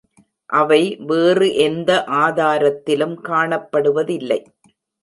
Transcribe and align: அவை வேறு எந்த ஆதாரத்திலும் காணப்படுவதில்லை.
அவை 0.49 0.79
வேறு 1.01 1.55
எந்த 1.57 2.03
ஆதாரத்திலும் 2.21 3.15
காணப்படுவதில்லை. 3.23 4.41